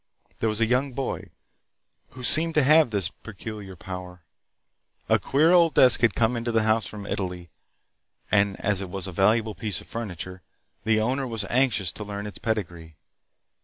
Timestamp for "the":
6.51-6.63, 10.85-10.99